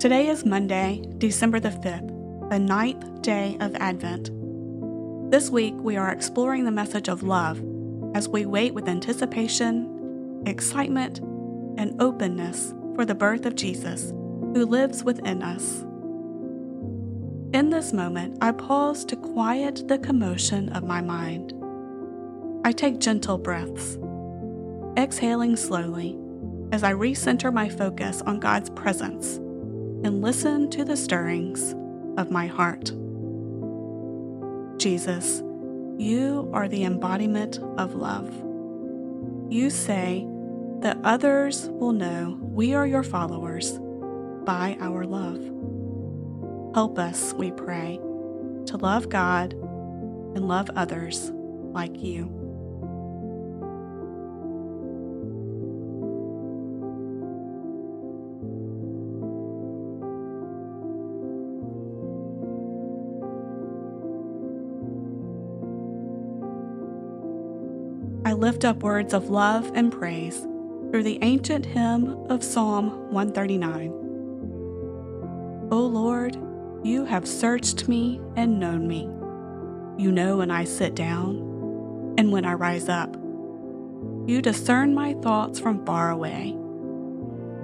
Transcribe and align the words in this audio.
Today 0.00 0.28
is 0.28 0.46
Monday, 0.46 1.04
December 1.18 1.60
the 1.60 1.68
5th, 1.68 2.48
the 2.48 2.58
ninth 2.58 3.20
day 3.20 3.58
of 3.60 3.74
Advent. 3.74 4.30
This 5.30 5.50
week, 5.50 5.74
we 5.76 5.98
are 5.98 6.10
exploring 6.10 6.64
the 6.64 6.70
message 6.70 7.08
of 7.08 7.22
love 7.22 7.62
as 8.14 8.26
we 8.26 8.46
wait 8.46 8.72
with 8.72 8.88
anticipation, 8.88 10.42
excitement, 10.46 11.18
and 11.76 12.00
openness 12.00 12.72
for 12.94 13.04
the 13.04 13.14
birth 13.14 13.44
of 13.44 13.56
Jesus, 13.56 14.08
who 14.08 14.64
lives 14.64 15.04
within 15.04 15.42
us. 15.42 15.82
In 17.52 17.68
this 17.68 17.92
moment, 17.92 18.38
I 18.40 18.52
pause 18.52 19.04
to 19.04 19.16
quiet 19.16 19.86
the 19.86 19.98
commotion 19.98 20.70
of 20.70 20.82
my 20.82 21.02
mind. 21.02 21.52
I 22.64 22.72
take 22.72 23.00
gentle 23.00 23.36
breaths, 23.36 23.98
exhaling 24.96 25.56
slowly 25.56 26.18
as 26.72 26.84
I 26.84 26.94
recenter 26.94 27.52
my 27.52 27.68
focus 27.68 28.22
on 28.22 28.40
God's 28.40 28.70
presence 28.70 29.38
and 30.02 30.22
listen 30.22 30.70
to 30.70 30.84
the 30.84 30.96
stirrings 30.96 31.74
of 32.16 32.30
my 32.30 32.46
heart. 32.46 32.92
Jesus, 34.78 35.42
you 35.98 36.48
are 36.54 36.68
the 36.68 36.84
embodiment 36.84 37.58
of 37.76 37.94
love. 37.94 38.32
You 39.52 39.68
say 39.68 40.26
that 40.80 40.98
others 41.04 41.68
will 41.70 41.92
know 41.92 42.38
we 42.40 42.72
are 42.72 42.86
your 42.86 43.02
followers 43.02 43.78
by 44.44 44.78
our 44.80 45.04
love. 45.04 45.42
Help 46.74 46.98
us, 46.98 47.34
we 47.34 47.50
pray, 47.50 47.98
to 48.66 48.76
love 48.78 49.08
God 49.08 49.52
and 49.52 50.48
love 50.48 50.70
others 50.76 51.30
like 51.72 52.00
you. 52.00 52.39
I 68.22 68.34
lift 68.34 68.66
up 68.66 68.82
words 68.82 69.14
of 69.14 69.30
love 69.30 69.72
and 69.74 69.90
praise 69.90 70.40
through 70.90 71.04
the 71.04 71.18
ancient 71.22 71.64
hymn 71.64 72.26
of 72.28 72.44
Psalm 72.44 73.10
139. 73.10 73.88
O 75.72 75.78
Lord, 75.78 76.36
you 76.84 77.06
have 77.06 77.26
searched 77.26 77.88
me 77.88 78.20
and 78.36 78.60
known 78.60 78.86
me. 78.86 79.08
You 79.96 80.12
know 80.12 80.36
when 80.36 80.50
I 80.50 80.64
sit 80.64 80.94
down 80.94 81.36
and 82.18 82.30
when 82.30 82.44
I 82.44 82.52
rise 82.52 82.90
up. 82.90 83.16
You 84.26 84.42
discern 84.42 84.94
my 84.94 85.14
thoughts 85.14 85.58
from 85.58 85.86
far 85.86 86.10
away. 86.10 86.54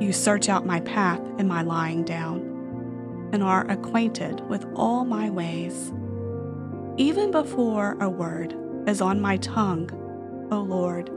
You 0.00 0.12
search 0.12 0.48
out 0.48 0.66
my 0.66 0.80
path 0.80 1.20
in 1.38 1.46
my 1.46 1.62
lying 1.62 2.02
down 2.04 2.40
and 3.32 3.44
are 3.44 3.70
acquainted 3.70 4.40
with 4.48 4.66
all 4.74 5.04
my 5.04 5.30
ways. 5.30 5.92
Even 6.96 7.30
before 7.30 7.96
a 8.00 8.10
word 8.10 8.56
is 8.88 9.00
on 9.00 9.20
my 9.20 9.36
tongue, 9.36 9.88
O 10.52 10.56
oh 10.56 10.62
Lord, 10.62 11.10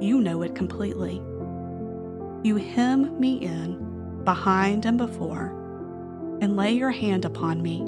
you 0.00 0.20
know 0.20 0.42
it 0.42 0.54
completely. 0.54 1.20
You 2.44 2.56
hem 2.56 3.18
me 3.18 3.38
in, 3.38 4.22
behind 4.22 4.86
and 4.86 4.96
before, 4.96 5.46
and 6.40 6.56
lay 6.56 6.72
your 6.72 6.92
hand 6.92 7.24
upon 7.24 7.60
me. 7.60 7.84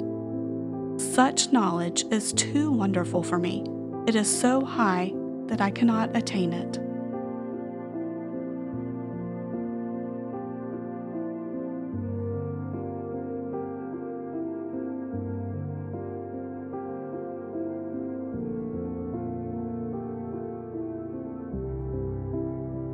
Such 0.99 1.53
knowledge 1.53 2.03
is 2.11 2.33
too 2.33 2.71
wonderful 2.71 3.23
for 3.23 3.39
me. 3.39 3.63
It 4.05 4.15
is 4.15 4.27
so 4.27 4.65
high 4.65 5.13
that 5.47 5.61
I 5.61 5.71
cannot 5.71 6.13
attain 6.13 6.51
it. 6.51 6.77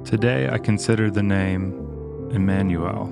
Today 0.08 0.48
I 0.48 0.58
consider 0.58 1.12
the 1.12 1.22
name 1.22 2.30
Emmanuel. 2.32 3.10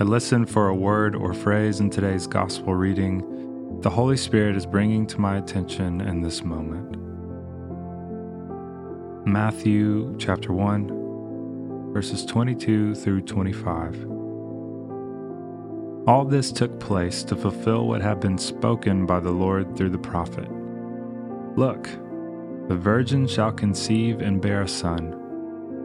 I 0.00 0.04
listen 0.04 0.46
for 0.46 0.68
a 0.68 0.74
word 0.74 1.16
or 1.16 1.34
phrase 1.34 1.80
in 1.80 1.90
today's 1.90 2.28
gospel 2.28 2.76
reading 2.76 3.80
the 3.80 3.90
Holy 3.90 4.16
Spirit 4.16 4.56
is 4.56 4.64
bringing 4.64 5.04
to 5.08 5.20
my 5.20 5.36
attention 5.36 6.00
in 6.00 6.22
this 6.22 6.44
moment. 6.44 6.96
Matthew 9.26 10.16
chapter 10.16 10.52
1, 10.52 11.92
verses 11.92 12.24
22 12.24 12.94
through 12.94 13.22
25. 13.22 14.06
All 16.06 16.24
this 16.24 16.52
took 16.52 16.78
place 16.78 17.24
to 17.24 17.34
fulfill 17.34 17.88
what 17.88 18.00
had 18.00 18.20
been 18.20 18.38
spoken 18.38 19.06
by 19.06 19.18
the 19.18 19.32
Lord 19.32 19.76
through 19.76 19.90
the 19.90 19.98
prophet. 19.98 20.48
Look, 21.56 21.88
the 22.68 22.76
virgin 22.76 23.26
shall 23.26 23.50
conceive 23.50 24.20
and 24.20 24.40
bear 24.40 24.62
a 24.62 24.68
son 24.68 25.24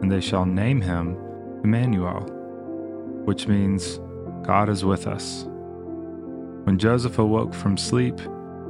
and 0.04 0.12
they 0.12 0.20
shall 0.20 0.44
name 0.44 0.82
him 0.82 1.16
Emmanuel, 1.64 2.20
which 3.24 3.48
means 3.48 4.00
God 4.42 4.68
is 4.68 4.84
with 4.84 5.06
us. 5.06 5.46
When 6.64 6.78
Joseph 6.78 7.18
awoke 7.18 7.54
from 7.54 7.78
sleep, 7.78 8.20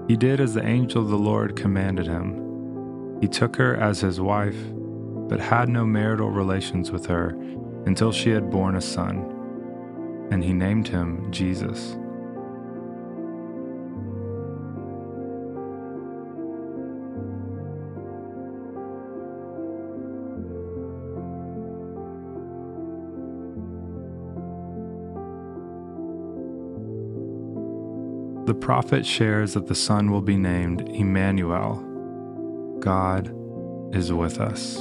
he 0.06 0.16
did 0.16 0.38
as 0.38 0.54
the 0.54 0.64
angel 0.64 1.02
of 1.02 1.08
the 1.08 1.18
Lord 1.18 1.56
commanded 1.56 2.06
him. 2.06 3.18
He 3.20 3.26
took 3.26 3.56
her 3.56 3.74
as 3.74 4.00
his 4.00 4.20
wife, 4.20 4.54
but 5.28 5.40
had 5.40 5.68
no 5.68 5.84
marital 5.84 6.30
relations 6.30 6.92
with 6.92 7.04
her 7.06 7.30
until 7.84 8.12
she 8.12 8.30
had 8.30 8.48
borne 8.48 8.76
a 8.76 8.80
son, 8.80 10.28
and 10.30 10.44
he 10.44 10.52
named 10.52 10.86
him 10.86 11.32
Jesus. 11.32 11.96
The 28.46 28.54
prophet 28.54 29.06
shares 29.06 29.54
that 29.54 29.68
the 29.68 29.74
son 29.74 30.10
will 30.10 30.20
be 30.20 30.36
named 30.36 30.86
Emmanuel. 30.90 31.76
God 32.78 33.34
is 33.94 34.12
with 34.12 34.38
us. 34.38 34.76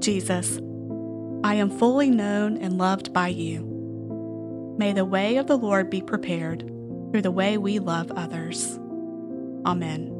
Jesus, 0.00 0.58
I 1.44 1.54
am 1.54 1.70
fully 1.70 2.10
known 2.10 2.56
and 2.56 2.76
loved 2.76 3.12
by 3.12 3.28
you. 3.28 3.77
May 4.78 4.92
the 4.92 5.04
way 5.04 5.36
of 5.38 5.48
the 5.48 5.58
Lord 5.58 5.90
be 5.90 6.00
prepared 6.00 6.60
through 7.10 7.22
the 7.22 7.32
way 7.32 7.58
we 7.58 7.80
love 7.80 8.12
others. 8.12 8.78
Amen. 9.66 10.17